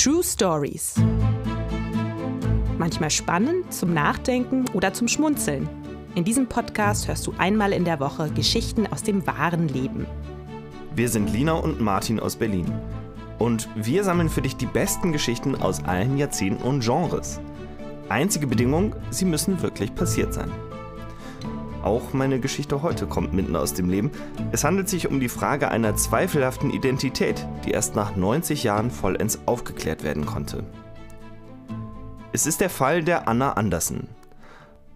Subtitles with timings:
[0.00, 0.94] True Stories.
[2.78, 5.68] Manchmal spannend, zum Nachdenken oder zum Schmunzeln.
[6.14, 10.06] In diesem Podcast hörst du einmal in der Woche Geschichten aus dem wahren Leben.
[10.94, 12.72] Wir sind Lina und Martin aus Berlin.
[13.40, 17.40] Und wir sammeln für dich die besten Geschichten aus allen Jahrzehnten und Genres.
[18.08, 20.52] Einzige Bedingung, sie müssen wirklich passiert sein.
[21.82, 24.10] Auch meine Geschichte heute kommt mitten aus dem Leben.
[24.52, 29.40] Es handelt sich um die Frage einer zweifelhaften Identität, die erst nach 90 Jahren vollends
[29.46, 30.64] aufgeklärt werden konnte.
[32.32, 34.08] Es ist der Fall der Anna Andersen.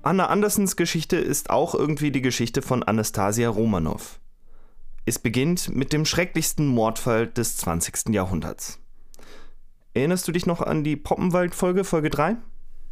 [0.03, 4.19] Anna Andersens Geschichte ist auch irgendwie die Geschichte von Anastasia Romanow.
[5.06, 8.09] Es beginnt mit dem schrecklichsten Mordfall des 20.
[8.11, 8.80] Jahrhunderts.
[9.95, 12.37] Erinnerst du dich noch an die Poppenwald-Folge, Folge 3?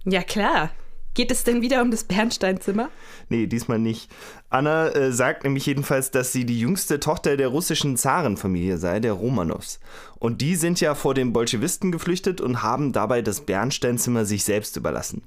[0.04, 0.70] Ja, klar.
[1.14, 2.88] Geht es denn wieder um das Bernsteinzimmer?
[3.28, 4.10] Nee, diesmal nicht.
[4.48, 9.14] Anna äh, sagt nämlich jedenfalls, dass sie die jüngste Tochter der russischen Zarenfamilie sei, der
[9.14, 9.80] Romanows.
[10.18, 14.76] Und die sind ja vor den Bolschewisten geflüchtet und haben dabei das Bernsteinzimmer sich selbst
[14.76, 15.22] überlassen.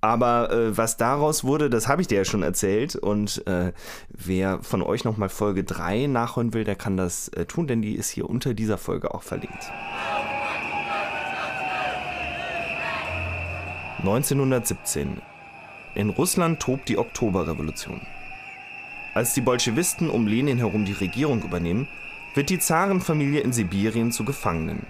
[0.00, 2.94] Aber äh, was daraus wurde, das habe ich dir ja schon erzählt.
[2.94, 3.72] Und äh,
[4.08, 7.96] wer von euch nochmal Folge 3 nachholen will, der kann das äh, tun, denn die
[7.96, 9.72] ist hier unter dieser Folge auch verlinkt.
[14.06, 15.20] 1917.
[15.96, 18.00] In Russland tobt die Oktoberrevolution.
[19.14, 21.88] Als die Bolschewisten um Lenin herum die Regierung übernehmen,
[22.34, 24.86] wird die Zarenfamilie in Sibirien zu Gefangenen.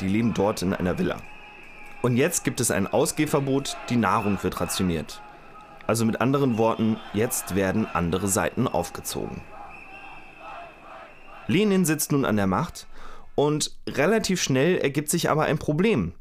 [0.00, 1.18] Die leben dort in einer Villa.
[2.00, 5.20] Und jetzt gibt es ein Ausgehverbot, die Nahrung wird rationiert.
[5.86, 9.42] Also mit anderen Worten, jetzt werden andere Seiten aufgezogen.
[11.46, 12.86] Lenin sitzt nun an der Macht
[13.34, 16.14] und relativ schnell ergibt sich aber ein Problem.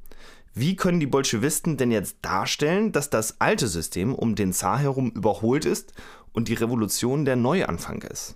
[0.59, 5.09] Wie können die Bolschewisten denn jetzt darstellen, dass das alte System um den Zar herum
[5.11, 5.93] überholt ist
[6.33, 8.35] und die Revolution der Neuanfang ist?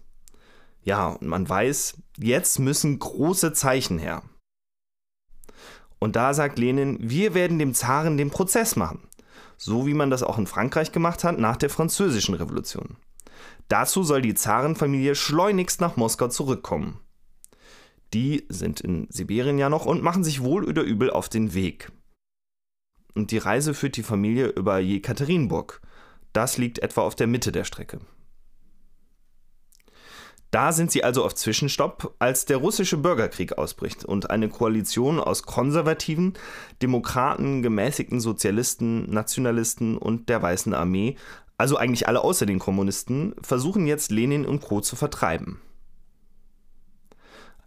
[0.83, 4.23] Ja, und man weiß, jetzt müssen große Zeichen her.
[5.99, 9.09] Und da sagt Lenin, wir werden dem Zaren den Prozess machen.
[9.57, 12.95] So wie man das auch in Frankreich gemacht hat nach der Französischen Revolution.
[13.67, 17.01] Dazu soll die Zarenfamilie schleunigst nach Moskau zurückkommen.
[18.13, 21.91] Die sind in Sibirien ja noch und machen sich wohl oder übel auf den Weg
[23.15, 25.81] und die Reise führt die Familie über Jekaterinburg.
[26.33, 27.99] Das liegt etwa auf der Mitte der Strecke.
[30.53, 35.41] Da sind sie also auf Zwischenstopp, als der russische Bürgerkrieg ausbricht und eine Koalition aus
[35.41, 36.33] Konservativen,
[36.79, 41.15] Demokraten, gemäßigten Sozialisten, Nationalisten und der Weißen Armee,
[41.57, 44.79] also eigentlich alle außer den Kommunisten, versuchen jetzt Lenin und Co.
[44.81, 45.59] zu vertreiben.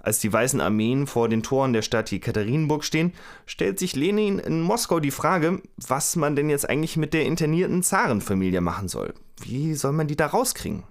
[0.06, 3.12] Als die weißen Armeen vor den Toren der Stadt Jekaterinburg stehen,
[3.44, 7.82] stellt sich Lenin in Moskau die Frage, was man denn jetzt eigentlich mit der internierten
[7.82, 9.14] Zarenfamilie machen soll.
[9.40, 10.84] Wie soll man die da rauskriegen?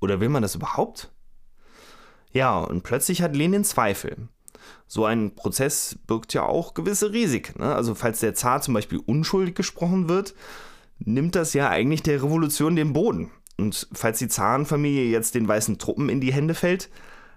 [0.00, 1.12] Oder will man das überhaupt?
[2.32, 4.28] Ja, und plötzlich hat Lenin Zweifel.
[4.86, 7.60] So ein Prozess birgt ja auch gewisse Risiken.
[7.60, 7.74] Ne?
[7.74, 10.34] Also falls der Zar zum Beispiel unschuldig gesprochen wird,
[10.98, 13.30] nimmt das ja eigentlich der Revolution den Boden.
[13.58, 16.88] Und falls die Zarenfamilie jetzt den weißen Truppen in die Hände fällt,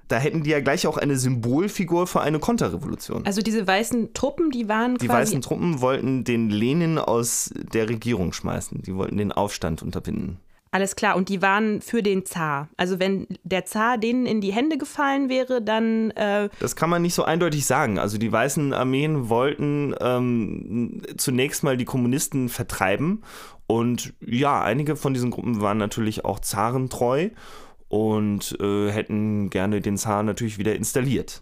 [0.09, 3.25] da hätten die ja gleich auch eine Symbolfigur für eine Konterrevolution.
[3.25, 7.87] Also diese weißen Truppen, die waren Die quasi weißen Truppen wollten den Lenin aus der
[7.87, 8.81] Regierung schmeißen.
[8.81, 10.39] Die wollten den Aufstand unterbinden.
[10.71, 12.69] Alles klar, und die waren für den Zar.
[12.77, 16.11] Also wenn der Zar denen in die Hände gefallen wäre, dann.
[16.11, 17.97] Äh Das kann man nicht so eindeutig sagen.
[17.97, 23.23] Also die weißen Armeen wollten ähm, zunächst mal die Kommunisten vertreiben.
[23.65, 27.29] Und ja, einige von diesen Gruppen waren natürlich auch zarentreu
[27.89, 31.41] und äh, hätten gerne den Zar natürlich wieder installiert.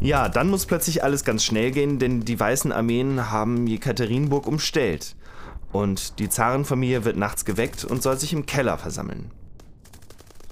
[0.00, 5.16] Ja, dann muss plötzlich alles ganz schnell gehen, denn die weißen Armeen haben Jekaterinburg umstellt.
[5.72, 9.30] Und die Zarenfamilie wird nachts geweckt und soll sich im Keller versammeln.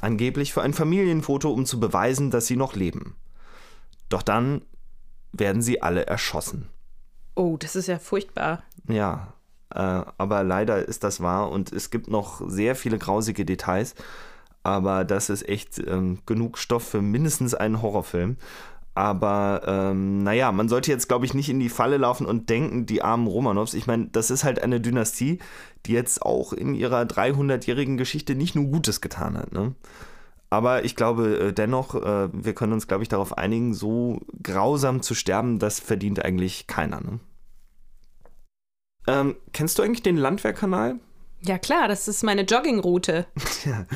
[0.01, 3.17] Angeblich für ein Familienfoto, um zu beweisen, dass sie noch leben.
[4.09, 4.63] Doch dann
[5.33, 6.69] werden sie alle erschossen.
[7.35, 8.63] Oh, das ist ja furchtbar.
[8.89, 9.35] Ja,
[9.71, 13.95] aber leider ist das wahr und es gibt noch sehr viele grausige Details.
[14.63, 18.37] Aber das ist echt ähm, genug Stoff für mindestens einen Horrorfilm.
[18.95, 22.87] Aber ähm, naja, man sollte jetzt, glaube ich, nicht in die Falle laufen und denken,
[22.87, 23.75] die armen Romanows.
[23.75, 25.39] Ich meine, das ist halt eine Dynastie,
[25.85, 29.53] die jetzt auch in ihrer 300-jährigen Geschichte nicht nur Gutes getan hat.
[29.53, 29.75] Ne?
[30.49, 35.03] Aber ich glaube äh, dennoch, äh, wir können uns, glaube ich, darauf einigen, so grausam
[35.03, 37.01] zu sterben, das verdient eigentlich keiner.
[37.01, 37.19] Ne?
[39.07, 40.97] Ähm, kennst du eigentlich den Landwehrkanal?
[41.43, 43.27] Ja klar, das ist meine Joggingroute.
[43.65, 43.87] Ja.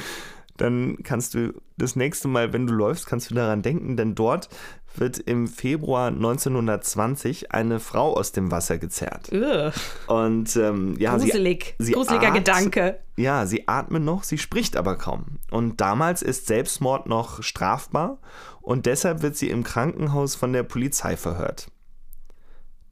[0.56, 4.48] dann kannst du das nächste Mal, wenn du läufst, kannst du daran denken, denn dort
[4.96, 9.30] wird im Februar 1920 eine Frau aus dem Wasser gezerrt.
[9.32, 9.72] Ugh.
[10.06, 11.74] Und ähm, ja, Gruselig.
[11.78, 12.98] sie, sie Gruseliger Gedanke.
[13.16, 15.38] Ja, sie atmet noch, sie spricht aber kaum.
[15.50, 18.18] Und damals ist Selbstmord noch strafbar
[18.60, 21.68] und deshalb wird sie im Krankenhaus von der Polizei verhört.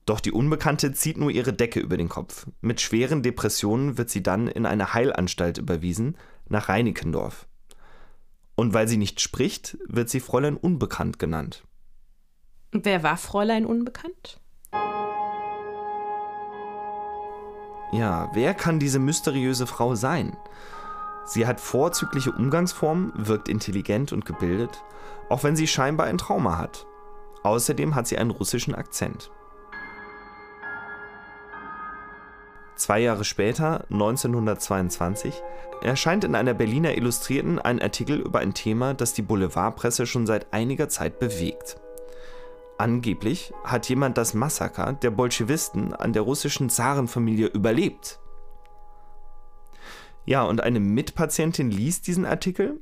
[0.06, 2.46] Doch die Unbekannte zieht nur ihre Decke über den Kopf.
[2.60, 6.16] Mit schweren Depressionen wird sie dann in eine Heilanstalt überwiesen,
[6.48, 7.48] nach Reinickendorf.
[8.54, 11.64] Und weil sie nicht spricht, wird sie Fräulein Unbekannt genannt.
[12.70, 14.40] Wer war Fräulein Unbekannt?
[17.92, 20.36] Ja, wer kann diese mysteriöse Frau sein?
[21.24, 24.84] Sie hat vorzügliche Umgangsformen, wirkt intelligent und gebildet,
[25.28, 26.86] auch wenn sie scheinbar ein Trauma hat.
[27.42, 29.30] Außerdem hat sie einen russischen Akzent.
[32.76, 35.42] Zwei Jahre später, 1922,
[35.82, 40.52] erscheint in einer Berliner Illustrierten ein Artikel über ein Thema, das die Boulevardpresse schon seit
[40.52, 41.80] einiger Zeit bewegt.
[42.78, 48.20] Angeblich hat jemand das Massaker der Bolschewisten an der russischen Zarenfamilie überlebt.
[50.26, 52.80] Ja, und eine Mitpatientin liest diesen Artikel,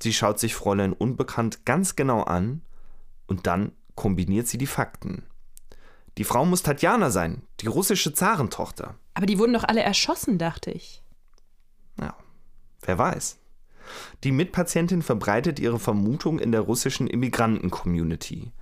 [0.00, 2.62] sie schaut sich Fräulein Unbekannt ganz genau an
[3.26, 5.24] und dann kombiniert sie die Fakten.
[6.18, 8.94] Die Frau muss Tatjana sein, die russische Zarentochter.
[9.14, 11.02] Aber die wurden doch alle erschossen, dachte ich.
[11.98, 12.16] Ja,
[12.82, 13.38] wer weiß.
[14.22, 18.52] Die Mitpatientin verbreitet ihre Vermutung in der russischen Immigranten-Community.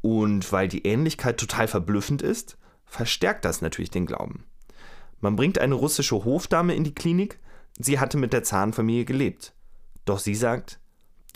[0.00, 4.44] Und weil die Ähnlichkeit total verblüffend ist, verstärkt das natürlich den Glauben.
[5.20, 7.38] Man bringt eine russische Hofdame in die Klinik,
[7.78, 9.54] sie hatte mit der Zarenfamilie gelebt.
[10.04, 10.80] Doch sie sagt,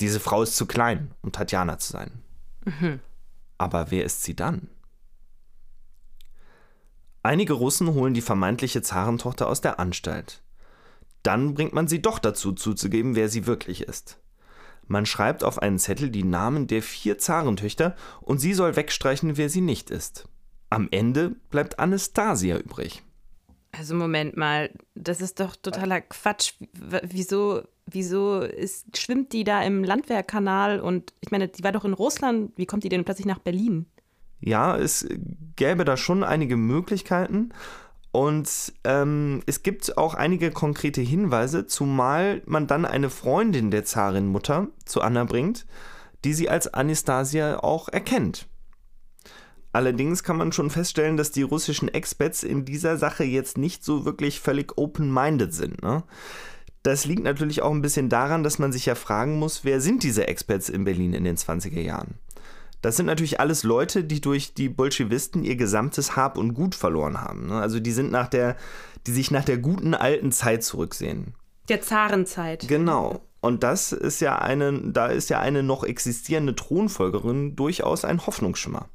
[0.00, 2.22] diese Frau ist zu klein, um Tatjana zu sein.
[3.58, 4.68] Aber wer ist sie dann?
[7.26, 10.44] Einige Russen holen die vermeintliche Zarentochter aus der Anstalt.
[11.24, 14.20] Dann bringt man sie doch dazu zuzugeben, wer sie wirklich ist.
[14.86, 19.48] Man schreibt auf einen Zettel die Namen der vier Zarentöchter und sie soll wegstreichen, wer
[19.48, 20.28] sie nicht ist.
[20.70, 23.02] Am Ende bleibt Anastasia übrig.
[23.72, 26.52] Also Moment mal, das ist doch totaler Quatsch.
[27.02, 31.92] Wieso, wieso ist, schwimmt die da im Landwehrkanal und ich meine, die war doch in
[31.92, 32.52] Russland.
[32.54, 33.86] Wie kommt die denn plötzlich nach Berlin?
[34.40, 35.06] Ja, es
[35.56, 37.52] gäbe da schon einige Möglichkeiten
[38.12, 44.68] und ähm, es gibt auch einige konkrete Hinweise, zumal man dann eine Freundin der Zarinmutter
[44.86, 45.66] zu Anna bringt,
[46.24, 48.48] die sie als Anastasia auch erkennt.
[49.76, 54.06] Allerdings kann man schon feststellen, dass die russischen Expats in dieser Sache jetzt nicht so
[54.06, 55.82] wirklich völlig open-minded sind.
[55.82, 56.02] Ne?
[56.82, 60.02] Das liegt natürlich auch ein bisschen daran, dass man sich ja fragen muss, wer sind
[60.02, 62.14] diese Expats in Berlin in den 20er Jahren?
[62.86, 67.20] Das sind natürlich alles Leute, die durch die Bolschewisten ihr gesamtes Hab und Gut verloren
[67.20, 67.48] haben.
[67.48, 67.60] ne?
[67.60, 68.54] Also die sind nach der,
[69.08, 71.34] die sich nach der guten alten Zeit zurücksehen.
[71.68, 72.68] Der Zarenzeit.
[72.68, 73.22] Genau.
[73.40, 78.88] Und das ist ja eine, da ist ja eine noch existierende Thronfolgerin durchaus ein Hoffnungsschimmer.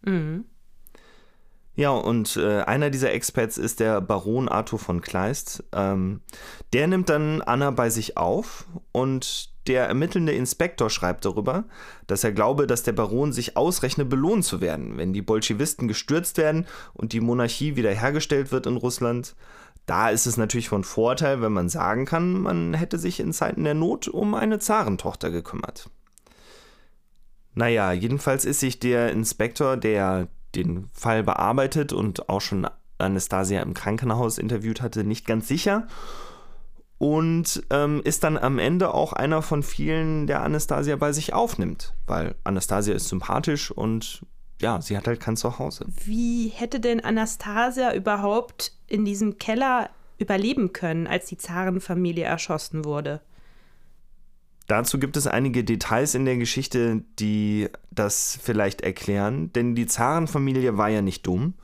[0.00, 0.46] Mhm.
[1.74, 5.62] Ja, und äh, einer dieser Expats ist der Baron Arthur von Kleist.
[5.72, 6.22] Ähm,
[6.72, 11.64] der nimmt dann Anna bei sich auf und der ermittelnde Inspektor schreibt darüber,
[12.06, 16.38] dass er glaube, dass der Baron sich ausrechne, belohnt zu werden, wenn die Bolschewisten gestürzt
[16.38, 19.34] werden und die Monarchie wiederhergestellt wird in Russland.
[19.86, 23.64] Da ist es natürlich von Vorteil, wenn man sagen kann, man hätte sich in Zeiten
[23.64, 25.90] der Not um eine Zarentochter gekümmert.
[27.54, 32.66] Naja, jedenfalls ist sich der Inspektor, der den Fall bearbeitet und auch schon
[32.98, 35.86] Anastasia im Krankenhaus interviewt hatte, nicht ganz sicher.
[36.98, 41.94] Und ähm, ist dann am Ende auch einer von vielen, der Anastasia bei sich aufnimmt.
[42.06, 44.22] Weil Anastasia ist sympathisch und
[44.60, 45.84] ja, sie hat halt kein Zuhause.
[46.04, 53.20] Wie hätte denn Anastasia überhaupt in diesem Keller überleben können, als die Zarenfamilie erschossen wurde?
[54.66, 60.76] Dazu gibt es einige Details in der Geschichte, die das vielleicht erklären, denn die Zarenfamilie
[60.76, 61.54] war ja nicht dumm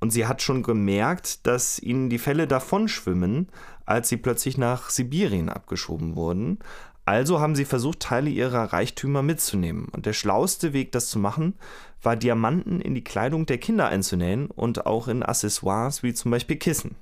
[0.00, 3.48] und sie hat schon gemerkt, dass ihnen die Fälle davonschwimmen,
[3.84, 6.58] als sie plötzlich nach Sibirien abgeschoben wurden.
[7.04, 9.86] Also haben sie versucht, Teile ihrer Reichtümer mitzunehmen.
[9.92, 11.54] Und der schlauste Weg, das zu machen,
[12.02, 16.56] war Diamanten in die Kleidung der Kinder einzunähen und auch in Accessoires wie zum Beispiel
[16.56, 16.96] Kissen.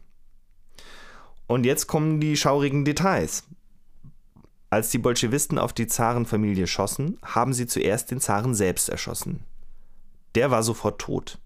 [1.46, 3.44] Und jetzt kommen die schaurigen Details.
[4.70, 9.44] Als die Bolschewisten auf die Zarenfamilie schossen, haben sie zuerst den Zaren selbst erschossen.
[10.34, 11.38] Der war sofort tot.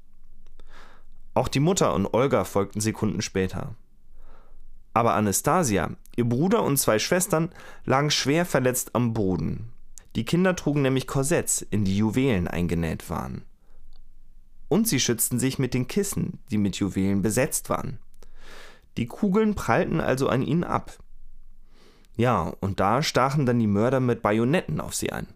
[1.34, 3.74] Auch die Mutter und Olga folgten Sekunden später.
[4.94, 7.50] Aber Anastasia, ihr Bruder und zwei Schwestern
[7.84, 9.72] lagen schwer verletzt am Boden.
[10.14, 13.44] Die Kinder trugen nämlich Korsetts, in die Juwelen eingenäht waren.
[14.68, 17.98] Und sie schützten sich mit den Kissen, die mit Juwelen besetzt waren.
[18.98, 20.98] Die Kugeln prallten also an ihnen ab.
[22.16, 25.28] Ja, und da stachen dann die Mörder mit Bajonetten auf sie ein.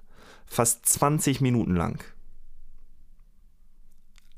[0.45, 2.05] Fast 20 Minuten lang.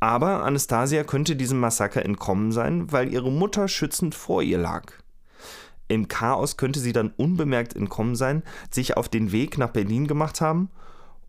[0.01, 4.93] Aber Anastasia könnte diesem Massaker entkommen sein, weil ihre Mutter schützend vor ihr lag.
[5.89, 10.41] Im Chaos könnte sie dann unbemerkt entkommen sein, sich auf den Weg nach Berlin gemacht
[10.41, 10.71] haben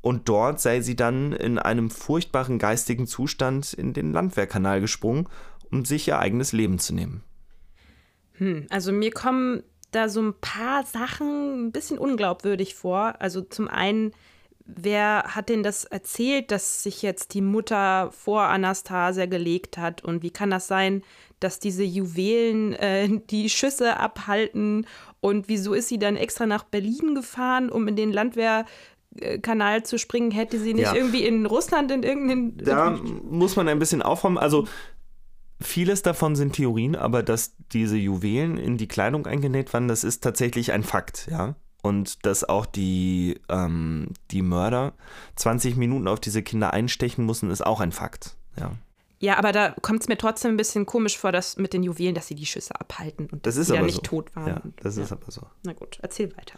[0.01, 5.27] und dort sei sie dann in einem furchtbaren geistigen Zustand in den Landwehrkanal gesprungen,
[5.71, 7.23] um sich ihr eigenes Leben zu nehmen.
[8.33, 13.15] Hm, also mir kommen da so ein paar Sachen ein bisschen unglaubwürdig vor.
[13.19, 14.11] Also zum einen,
[14.75, 20.03] wer hat denn das erzählt, dass sich jetzt die Mutter vor Anastasia gelegt hat?
[20.03, 21.03] Und wie kann das sein,
[21.39, 24.85] dass diese Juwelen äh, die Schüsse abhalten?
[25.21, 30.31] Und wieso ist sie dann extra nach Berlin gefahren, um in den Landwehrkanal zu springen?
[30.31, 30.95] Hätte sie nicht ja.
[30.95, 32.57] irgendwie in Russland in irgendeinen.
[32.57, 34.37] Da muss man ein bisschen aufräumen.
[34.37, 34.67] Also
[35.61, 40.23] Vieles davon sind Theorien, aber dass diese Juwelen in die Kleidung eingenäht waren, das ist
[40.23, 41.55] tatsächlich ein Fakt, ja.
[41.81, 44.93] Und dass auch die, ähm, die Mörder
[45.35, 48.71] 20 Minuten auf diese Kinder einstechen mussten, ist auch ein Fakt, ja.
[49.21, 52.15] Ja, aber da kommt es mir trotzdem ein bisschen komisch vor, dass mit den Juwelen,
[52.15, 54.01] dass sie die Schüsse abhalten und das dass sie ja nicht so.
[54.01, 54.47] tot waren.
[54.47, 55.03] Ja, das ja.
[55.03, 55.41] ist aber so.
[55.63, 56.57] Na gut, erzähl weiter.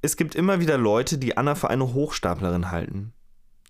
[0.00, 3.12] Es gibt immer wieder Leute, die Anna für eine Hochstaplerin halten.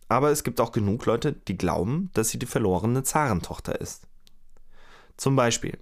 [0.08, 4.06] Aber es gibt auch genug Leute, die glauben, dass sie die verlorene Zarentochter ist.
[5.16, 5.78] Zum Beispiel,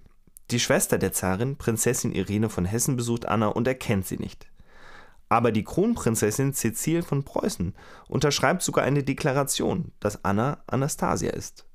[0.51, 4.47] die Schwester der Zarin, Prinzessin Irene von Hessen, besucht Anna und erkennt sie nicht.
[5.29, 7.73] Aber die Kronprinzessin Cecile von Preußen
[8.07, 11.65] unterschreibt sogar eine Deklaration, dass Anna Anastasia ist.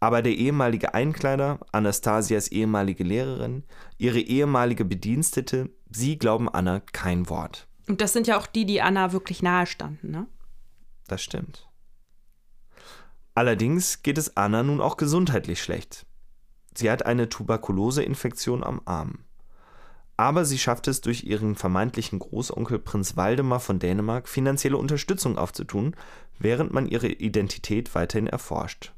[0.00, 3.64] Aber der ehemalige Einkleider, Anastasias ehemalige Lehrerin,
[3.96, 7.66] ihre ehemalige Bedienstete, sie glauben Anna kein Wort.
[7.88, 10.26] Und das sind ja auch die, die Anna wirklich nahe standen, ne?
[11.08, 11.68] Das stimmt.
[13.34, 16.06] Allerdings geht es Anna nun auch gesundheitlich schlecht.
[16.78, 19.24] Sie hat eine Tuberkuloseinfektion am Arm.
[20.16, 25.96] Aber sie schafft es durch ihren vermeintlichen Großonkel Prinz Waldemar von Dänemark finanzielle Unterstützung aufzutun,
[26.38, 28.92] während man ihre Identität weiterhin erforscht.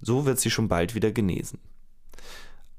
[0.00, 1.58] So wird sie schon bald wieder genesen.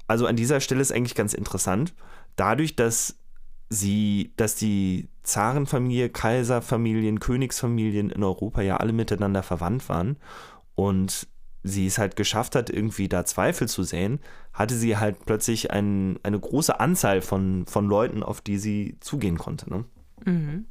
[0.08, 1.94] Also an dieser Stelle ist eigentlich ganz interessant,
[2.34, 3.20] dadurch, dass
[3.68, 10.16] sie, dass die Zarenfamilie, Kaiserfamilien, Königsfamilien in Europa ja alle miteinander verwandt waren
[10.74, 11.28] und
[11.66, 14.20] sie es halt geschafft hat, irgendwie da Zweifel zu säen,
[14.52, 19.38] hatte sie halt plötzlich ein, eine große Anzahl von, von Leuten, auf die sie zugehen
[19.38, 19.68] konnte.
[19.68, 19.84] Ne?
[20.24, 20.66] Mhm.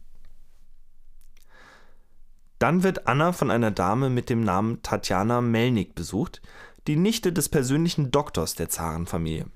[2.59, 6.41] Dann wird Anna von einer Dame mit dem Namen Tatjana Melnik besucht,
[6.87, 9.47] die Nichte des persönlichen Doktors der Zarenfamilie.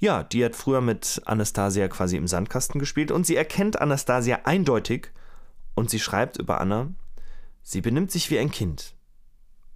[0.00, 5.12] Ja, die hat früher mit Anastasia quasi im Sandkasten gespielt und sie erkennt Anastasia eindeutig
[5.74, 6.90] und sie schreibt über Anna,
[7.62, 8.94] sie benimmt sich wie ein Kind.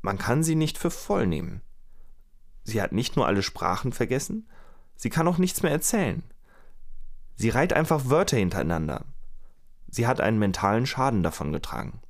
[0.00, 1.62] Man kann sie nicht für voll nehmen.
[2.64, 4.48] Sie hat nicht nur alle Sprachen vergessen,
[4.94, 6.22] sie kann auch nichts mehr erzählen.
[7.34, 9.04] Sie reiht einfach Wörter hintereinander.
[9.88, 12.00] Sie hat einen mentalen Schaden davongetragen.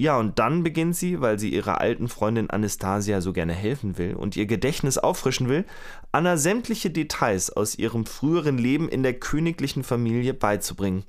[0.00, 4.14] Ja, und dann beginnt sie, weil sie ihrer alten Freundin Anastasia so gerne helfen will
[4.14, 5.64] und ihr Gedächtnis auffrischen will,
[6.12, 11.04] Anna sämtliche Details aus ihrem früheren Leben in der königlichen Familie beizubringen,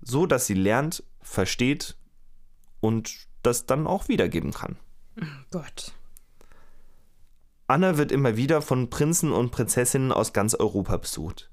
[0.00, 1.96] so dass sie lernt, versteht
[2.80, 4.76] und das dann auch wiedergeben kann.
[5.20, 5.92] Oh Gott.
[7.66, 11.50] Anna wird immer wieder von Prinzen und Prinzessinnen aus ganz Europa besucht.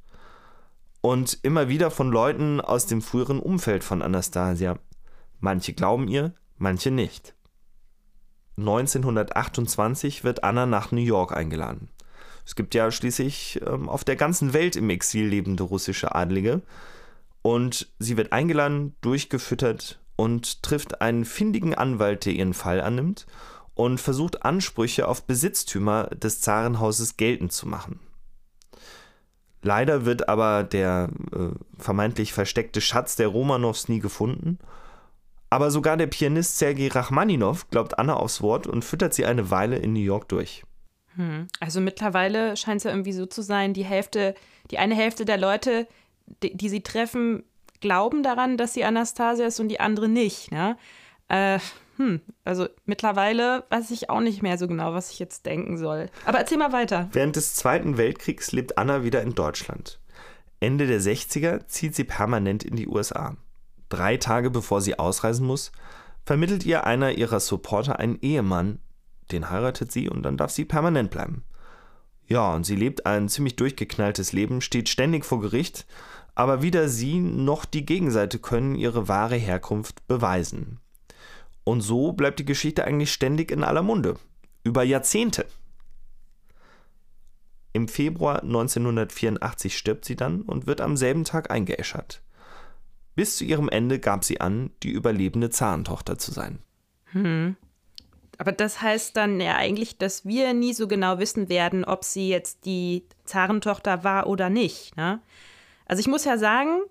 [1.01, 4.79] Und immer wieder von Leuten aus dem früheren Umfeld von Anastasia.
[5.39, 7.35] Manche glauben ihr, manche nicht.
[8.57, 11.89] 1928 wird Anna nach New York eingeladen.
[12.45, 16.61] Es gibt ja schließlich ähm, auf der ganzen Welt im Exil lebende russische Adlige.
[17.41, 23.25] Und sie wird eingeladen, durchgefüttert und trifft einen findigen Anwalt, der ihren Fall annimmt
[23.73, 27.99] und versucht Ansprüche auf Besitztümer des Zarenhauses geltend zu machen.
[29.61, 34.59] Leider wird aber der äh, vermeintlich versteckte Schatz der Romanows nie gefunden
[35.55, 39.77] aber sogar der Pianist Sergei Rachmaninow glaubt Anna aufs Wort und füttert sie eine Weile
[39.77, 40.63] in New York durch.
[41.15, 41.47] Hm.
[41.61, 44.35] Also mittlerweile scheint es ja irgendwie so zu sein, die Hälfte,
[44.69, 45.87] die eine Hälfte der Leute,
[46.43, 47.43] die, die sie treffen,
[47.85, 50.51] glauben daran, dass sie Anastasia ist und die andere nicht.
[50.51, 50.77] Ne?
[51.27, 51.59] Äh,
[51.97, 56.09] hm, also mittlerweile weiß ich auch nicht mehr so genau, was ich jetzt denken soll.
[56.25, 57.09] Aber erzähl mal weiter.
[57.13, 59.99] Während des Zweiten Weltkriegs lebt Anna wieder in Deutschland.
[60.59, 63.35] Ende der 60er zieht sie permanent in die USA
[63.89, 65.71] drei Tage bevor sie ausreisen muss,
[66.25, 68.79] vermittelt ihr einer ihrer Supporter einen Ehemann,
[69.31, 71.43] den heiratet sie und dann darf sie permanent bleiben.
[72.27, 75.85] Ja, und sie lebt ein ziemlich durchgeknalltes Leben, steht ständig vor Gericht,
[76.35, 80.79] aber weder sie noch die Gegenseite können ihre wahre Herkunft beweisen.
[81.63, 84.17] Und so bleibt die Geschichte eigentlich ständig in aller Munde.
[84.63, 85.45] Über Jahrzehnte.
[87.73, 92.21] Im Februar 1984 stirbt sie dann und wird am selben Tag eingeäschert.
[93.15, 96.59] Bis zu ihrem Ende gab sie an, die überlebende Zarentochter zu sein.
[97.11, 97.55] Hm.
[98.37, 102.29] Aber das heißt dann ja eigentlich, dass wir nie so genau wissen werden, ob sie
[102.29, 104.97] jetzt die Zarentochter war oder nicht.
[104.97, 105.21] Ne?
[105.85, 106.81] Also ich muss ja sagen,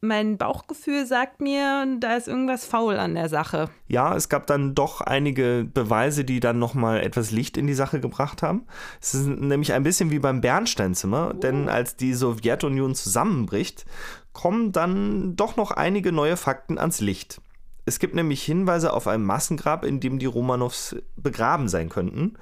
[0.00, 3.68] mein Bauchgefühl sagt mir, da ist irgendwas faul an der Sache.
[3.88, 8.00] Ja, es gab dann doch einige Beweise, die dann nochmal etwas Licht in die Sache
[8.00, 8.66] gebracht haben.
[9.00, 11.38] Es ist nämlich ein bisschen wie beim Bernsteinzimmer, oh.
[11.38, 13.86] denn als die Sowjetunion zusammenbricht,
[14.32, 17.40] kommen dann doch noch einige neue Fakten ans Licht.
[17.86, 22.34] Es gibt nämlich Hinweise auf ein Massengrab, in dem die Romanows begraben sein könnten.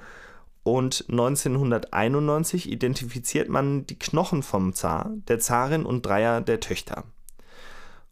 [0.67, 7.05] Und 1991 identifiziert man die Knochen vom Zar, der Zarin und dreier der Töchter.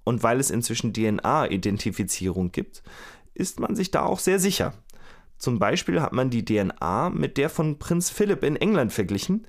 [0.06, 2.82] Und weil es inzwischen DNA-Identifizierung gibt,
[3.34, 4.74] ist man sich da auch sehr sicher.
[5.38, 9.46] Zum Beispiel hat man die DNA mit der von Prinz Philipp in England verglichen.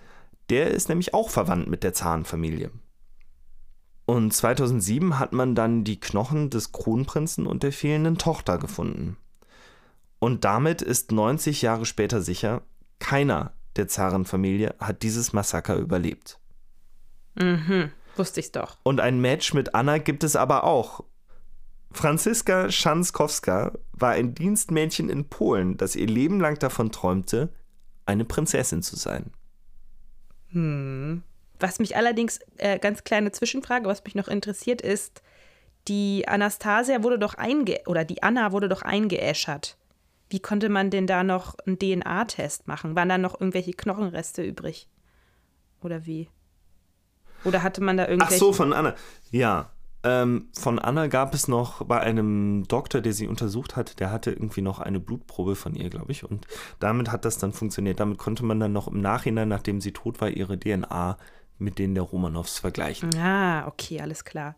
[0.51, 2.73] Der ist nämlich auch verwandt mit der Zarenfamilie.
[4.05, 9.17] Und 2007 hat man dann die Knochen des Kronprinzen und der fehlenden Tochter gefunden.
[10.19, 12.63] Und damit ist 90 Jahre später sicher,
[12.99, 16.39] keiner der Zarenfamilie hat dieses Massaker überlebt.
[17.35, 17.91] Mhm.
[18.17, 18.79] Wusste ich's doch.
[18.83, 21.05] Und ein Match mit Anna gibt es aber auch.
[21.93, 27.53] Franziska Schanskowska war ein Dienstmädchen in Polen, das ihr Leben lang davon träumte,
[28.05, 29.33] eine Prinzessin zu sein.
[30.49, 31.23] Hm.
[31.59, 35.23] Was mich allerdings, äh, ganz kleine Zwischenfrage, was mich noch interessiert ist,
[35.89, 39.79] die Anastasia wurde doch einge oder die Anna wurde doch eingeäschert.
[40.29, 42.97] Wie konnte man denn da noch einen DNA-Test machen?
[42.97, 44.89] Waren da noch irgendwelche Knochenreste übrig?
[45.83, 46.29] Oder wie?
[47.45, 48.35] Oder hatte man da irgendwelche...
[48.35, 48.95] Ach so, von Anna.
[49.31, 49.71] Ja,
[50.03, 54.31] ähm, von Anna gab es noch bei einem Doktor, der sie untersucht hat, der hatte
[54.31, 56.25] irgendwie noch eine Blutprobe von ihr, glaube ich.
[56.25, 56.47] Und
[56.79, 57.99] damit hat das dann funktioniert.
[57.99, 61.19] Damit konnte man dann noch im Nachhinein, nachdem sie tot war, ihre DNA
[61.59, 63.11] mit denen der Romanows vergleichen.
[63.17, 64.57] Ah, okay, alles klar.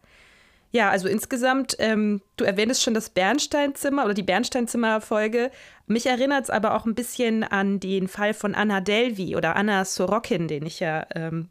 [0.71, 5.51] Ja, also insgesamt, ähm, du erwähntest schon das Bernsteinzimmer oder die Bernsteinzimmer-Folge.
[5.87, 9.85] Mich erinnert es aber auch ein bisschen an den Fall von Anna Delvi oder Anna
[9.85, 11.49] Sorokin, den ich ja ähm,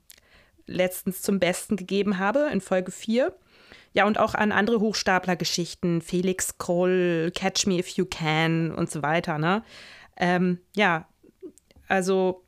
[0.67, 3.33] letztens zum Besten gegeben habe in Folge 4.
[3.93, 9.01] Ja, und auch an andere Hochstapler-Geschichten, Felix Kroll, Catch Me If You Can und so
[9.01, 9.39] weiter.
[9.39, 9.63] Ne?
[10.17, 11.07] Ähm, ja,
[11.87, 12.43] also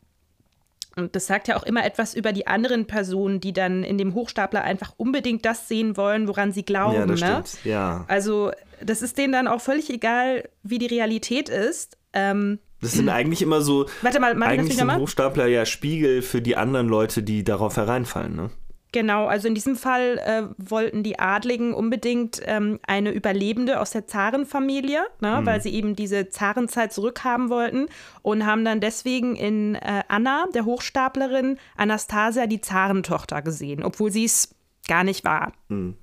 [0.99, 4.13] und das sagt ja auch immer etwas über die anderen Personen, die dann in dem
[4.13, 6.95] Hochstapler einfach unbedingt das sehen wollen, woran sie glauben.
[6.95, 7.27] Ja, das ne?
[7.27, 7.65] stimmt.
[7.65, 8.05] Ja.
[8.07, 8.51] Also
[8.83, 11.97] das ist denen dann auch völlig egal, wie die Realität ist.
[12.13, 13.87] Ähm, das sind eigentlich immer so.
[14.01, 18.51] Warte mal, eigentlich sind Hochstapler ja Spiegel für die anderen Leute, die darauf hereinfallen, ne?
[18.91, 24.07] Genau, also in diesem Fall äh, wollten die Adligen unbedingt ähm, eine Überlebende aus der
[24.07, 25.45] Zarenfamilie, ne, mhm.
[25.45, 27.85] weil sie eben diese Zarenzeit zurückhaben wollten
[28.23, 34.25] und haben dann deswegen in äh, Anna, der Hochstaplerin, Anastasia, die Zarentochter gesehen, obwohl sie
[34.25, 34.55] es
[34.87, 35.53] gar nicht war.
[35.67, 35.95] Mhm.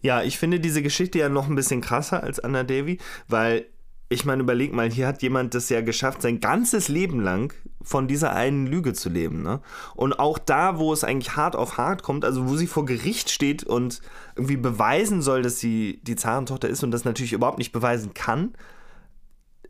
[0.00, 3.66] Ja, ich finde diese Geschichte ja noch ein bisschen krasser als Anna Devi, weil
[4.08, 7.52] ich meine, überleg mal, hier hat jemand das ja geschafft, sein ganzes Leben lang
[7.86, 9.42] von dieser einen Lüge zu leben.
[9.42, 9.60] Ne?
[9.94, 13.30] Und auch da, wo es eigentlich hart auf hart kommt, also wo sie vor Gericht
[13.30, 14.00] steht und
[14.34, 18.54] irgendwie beweisen soll, dass sie die Zarentochter ist und das natürlich überhaupt nicht beweisen kann,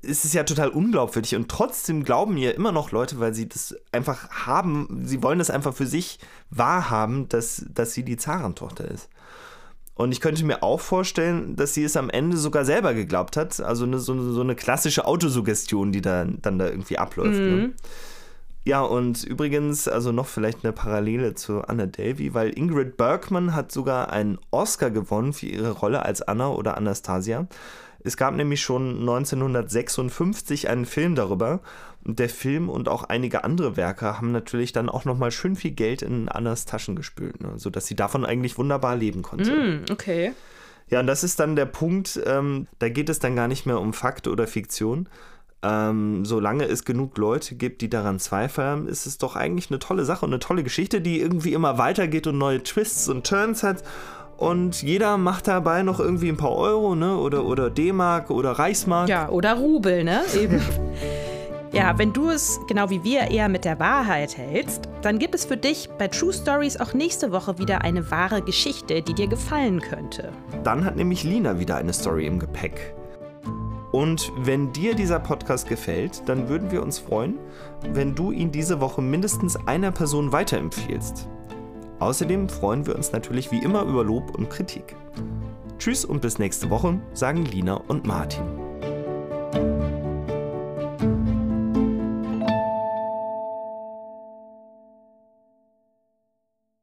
[0.01, 1.37] ist es ja total unglaubwürdig.
[1.37, 5.51] Und trotzdem glauben ihr immer noch Leute, weil sie das einfach haben, sie wollen das
[5.51, 9.11] einfach für sich wahrhaben, dass, dass sie die Zarentochter ist.
[9.97, 13.61] Und ich könnte mir auch vorstellen, dass sie es am Ende sogar selber geglaubt hat.
[13.61, 17.41] Also eine, so, eine, so eine klassische Autosuggestion, die da, dann da irgendwie abläuft.
[17.41, 17.51] Ne?
[17.51, 17.57] Mhm.
[17.57, 17.73] Ne?
[18.67, 23.71] Ja, und übrigens, also noch vielleicht eine Parallele zu Anna Delvey, weil Ingrid Bergman hat
[23.71, 27.47] sogar einen Oscar gewonnen für ihre Rolle als Anna oder Anastasia.
[28.03, 31.61] Es gab nämlich schon 1956 einen Film darüber.
[32.03, 35.71] Und der Film und auch einige andere Werke haben natürlich dann auch nochmal schön viel
[35.71, 37.53] Geld in Annas Taschen gespült, ne?
[37.59, 39.53] sodass sie davon eigentlich wunderbar leben konnte.
[39.53, 40.33] Mm, okay.
[40.89, 43.81] Ja, und das ist dann der Punkt, ähm, da geht es dann gar nicht mehr
[43.81, 45.09] um Fakt oder Fiktion.
[45.67, 50.05] Ähm, solange es genug Leute gibt, die daran zweifeln, ist es doch eigentlich eine tolle
[50.05, 53.83] Sache und eine tolle Geschichte, die irgendwie immer weitergeht und neue Twists und Turns hat
[54.37, 57.17] und jeder macht dabei noch irgendwie ein paar Euro, ne?
[57.17, 59.09] Oder, oder D-Mark oder Reichsmark.
[59.09, 60.23] Ja, oder Rubel, ne?
[60.39, 60.61] Eben.
[61.73, 65.45] Ja, wenn du es genau wie wir eher mit der Wahrheit hältst, dann gibt es
[65.45, 69.81] für dich bei True Stories auch nächste Woche wieder eine wahre Geschichte, die dir gefallen
[69.81, 70.33] könnte.
[70.65, 72.95] Dann hat nämlich Lina wieder eine Story im Gepäck.
[73.93, 77.39] Und wenn dir dieser Podcast gefällt, dann würden wir uns freuen,
[77.93, 81.29] wenn du ihn diese Woche mindestens einer Person weiterempfiehlst.
[81.99, 84.97] Außerdem freuen wir uns natürlich wie immer über Lob und Kritik.
[85.79, 88.66] Tschüss und bis nächste Woche, sagen Lina und Martin.